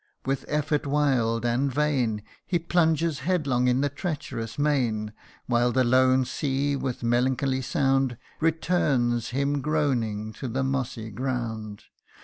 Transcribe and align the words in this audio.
With 0.25 0.45
effort 0.47 0.87
wild 0.87 1.45
and 1.45 1.71
vain 1.71 2.23
He 2.43 2.57
plunges 2.57 3.19
headlong 3.19 3.67
in 3.67 3.81
the 3.81 3.89
treacherous 3.89 4.57
main; 4.57 5.13
While 5.45 5.71
the 5.71 5.83
lone 5.83 6.25
sea, 6.25 6.75
with 6.75 7.03
melancholy 7.03 7.61
sound, 7.61 8.17
Returns 8.39 9.29
him 9.29 9.61
groaning 9.61 10.33
to 10.33 10.47
the 10.47 10.63
mossy 10.63 11.11
ground. 11.11 11.83